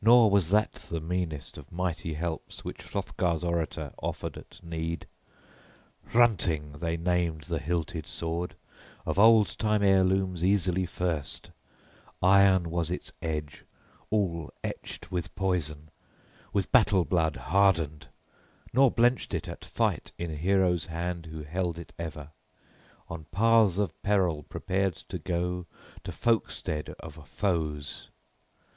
Nor 0.00 0.30
was 0.30 0.50
that 0.50 0.74
the 0.74 1.00
meanest 1.00 1.58
of 1.58 1.72
mighty 1.72 2.14
helps 2.14 2.64
which 2.64 2.80
Hrothgar's 2.80 3.42
orator 3.42 3.92
offered 4.00 4.36
at 4.38 4.62
need: 4.62 5.08
"Hrunting" 6.12 6.78
they 6.78 6.96
named 6.96 7.40
the 7.48 7.58
hilted 7.58 8.06
sword, 8.06 8.54
of 9.04 9.18
old 9.18 9.58
time 9.58 9.82
heirlooms 9.82 10.44
easily 10.44 10.86
first; 10.86 11.50
iron 12.22 12.70
was 12.70 12.88
its 12.88 13.10
edge, 13.20 13.64
all 14.10 14.52
etched 14.62 15.10
with 15.10 15.34
poison, 15.34 15.88
with 16.52 16.70
battle 16.70 17.04
blood 17.04 17.34
hardened, 17.34 18.06
nor 18.72 18.92
blenched 18.92 19.34
it 19.34 19.48
at 19.48 19.64
fight 19.64 20.12
in 20.18 20.36
hero's 20.36 20.84
hand 20.84 21.26
who 21.26 21.42
held 21.42 21.78
it 21.80 21.92
ever, 21.98 22.30
on 23.08 23.24
paths 23.32 23.78
of 23.78 24.00
peril 24.04 24.44
prepared 24.44 24.94
to 24.94 25.18
go 25.18 25.66
to 26.04 26.12
folkstead 26.12 26.84
{21b} 26.94 27.00
of 27.00 27.28
foes. 27.28 28.08